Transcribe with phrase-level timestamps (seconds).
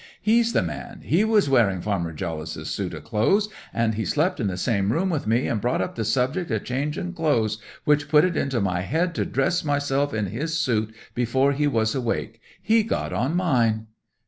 [0.19, 1.01] "He's the man!
[1.03, 5.11] He was wearing Farmer Jollice's suit o' clothes, and he slept in the same room
[5.11, 8.81] wi' me, and brought up the subject of changing clothes, which put it into my
[8.81, 12.41] head to dress myself in his suit before he was awake.
[12.63, 13.85] He's got on mine!"